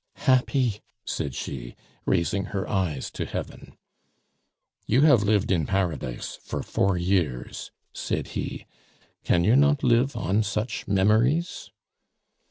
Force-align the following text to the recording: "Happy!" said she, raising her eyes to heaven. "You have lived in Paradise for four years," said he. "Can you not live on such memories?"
"Happy!" 0.25 0.81
said 1.05 1.35
she, 1.35 1.75
raising 2.07 2.45
her 2.45 2.67
eyes 2.67 3.11
to 3.11 3.23
heaven. 3.23 3.77
"You 4.87 5.01
have 5.01 5.21
lived 5.21 5.51
in 5.51 5.67
Paradise 5.67 6.39
for 6.43 6.63
four 6.63 6.97
years," 6.97 7.69
said 7.93 8.29
he. 8.29 8.65
"Can 9.23 9.43
you 9.43 9.55
not 9.55 9.83
live 9.83 10.15
on 10.15 10.41
such 10.41 10.87
memories?" 10.87 11.69